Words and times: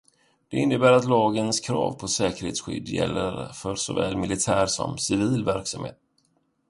Det 0.47 0.57
innebär 0.57 0.91
att 0.91 1.05
lagens 1.09 1.59
krav 1.59 1.93
på 1.93 2.07
säkerhetsskydd 2.07 2.87
gäller 2.89 3.51
för 3.53 3.75
såväl 3.75 4.17
militär 4.17 4.65
som 4.65 4.97
civil 4.97 5.45
verksamhet. 5.45 5.97